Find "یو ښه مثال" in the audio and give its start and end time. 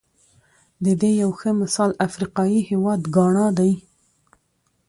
1.23-1.91